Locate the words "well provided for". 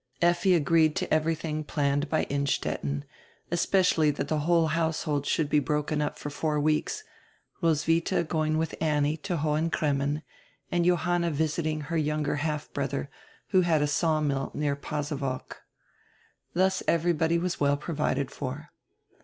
17.59-18.71